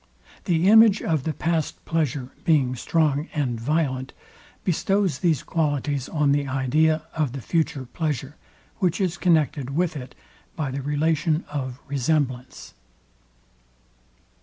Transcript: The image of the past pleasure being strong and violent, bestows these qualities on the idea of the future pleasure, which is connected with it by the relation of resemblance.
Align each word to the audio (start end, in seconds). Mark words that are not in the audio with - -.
The 0.45 0.67
image 0.67 1.03
of 1.03 1.25
the 1.25 1.31
past 1.33 1.85
pleasure 1.85 2.31
being 2.43 2.75
strong 2.75 3.27
and 3.35 3.59
violent, 3.61 4.13
bestows 4.63 5.19
these 5.19 5.43
qualities 5.43 6.09
on 6.09 6.31
the 6.31 6.47
idea 6.47 7.03
of 7.13 7.33
the 7.33 7.39
future 7.41 7.85
pleasure, 7.85 8.35
which 8.79 8.99
is 8.99 9.15
connected 9.15 9.75
with 9.75 9.95
it 9.95 10.15
by 10.55 10.71
the 10.71 10.81
relation 10.81 11.45
of 11.51 11.79
resemblance. 11.87 12.73